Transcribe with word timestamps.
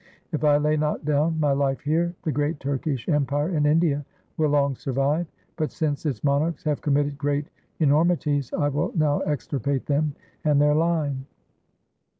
If 0.31 0.43
I 0.43 0.57
lay 0.57 0.77
not 0.77 1.05
down 1.05 1.39
my 1.39 1.51
life 1.51 1.81
here, 1.81 2.15
the 2.23 2.31
great 2.31 2.59
Turkish 2.59 3.07
Empire 3.07 3.55
in 3.55 3.67
India 3.67 4.03
will 4.35 4.49
long 4.49 4.75
survive; 4.75 5.27
but 5.57 5.71
since 5.71 6.07
its 6.07 6.23
monarchs 6.23 6.63
have 6.63 6.81
committed 6.81 7.19
great 7.19 7.45
enor 7.79 8.07
mities, 8.07 8.51
I 8.51 8.69
will 8.69 8.91
now 8.95 9.19
extirpate 9.19 9.85
them 9.85 10.15
and 10.43 10.59
their 10.59 10.73
line.' 10.73 11.27